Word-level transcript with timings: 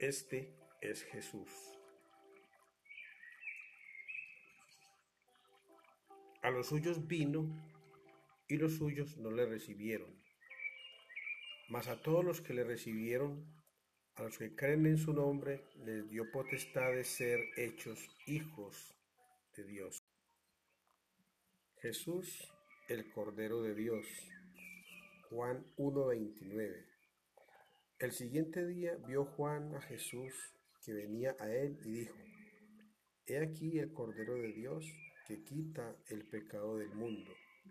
Este 0.00 0.56
es 0.80 1.04
Jesús. 1.04 1.50
A 6.40 6.50
los 6.50 6.68
suyos 6.68 7.06
vino 7.06 7.46
y 8.48 8.56
los 8.56 8.76
suyos 8.78 9.18
no 9.18 9.30
le 9.30 9.44
recibieron. 9.44 10.08
Mas 11.68 11.88
a 11.88 12.00
todos 12.00 12.24
los 12.24 12.40
que 12.40 12.54
le 12.54 12.64
recibieron, 12.64 13.44
a 14.14 14.22
los 14.22 14.38
que 14.38 14.56
creen 14.56 14.86
en 14.86 14.96
su 14.96 15.12
nombre, 15.12 15.68
les 15.84 16.08
dio 16.08 16.30
potestad 16.32 16.92
de 16.92 17.04
ser 17.04 17.38
hechos 17.58 18.08
hijos 18.26 18.96
de 19.54 19.64
Dios. 19.64 20.02
Jesús, 21.82 22.50
el 22.88 23.10
Cordero 23.12 23.60
de 23.60 23.74
Dios. 23.74 24.06
Juan 25.28 25.62
1.29. 25.76 26.89
El 28.00 28.12
siguiente 28.12 28.66
día 28.66 28.96
vio 29.06 29.26
Juan 29.26 29.74
a 29.74 29.82
Jesús 29.82 30.32
que 30.82 30.94
venía 30.94 31.36
a 31.38 31.52
él 31.52 31.78
y 31.84 31.90
dijo, 31.90 32.16
He 33.26 33.36
aquí 33.36 33.78
el 33.78 33.92
Cordero 33.92 34.36
de 34.36 34.54
Dios 34.54 34.86
que 35.28 35.44
quita 35.44 35.94
el 36.08 36.26
pecado 36.26 36.78
del 36.78 36.94
mundo. 36.94 37.30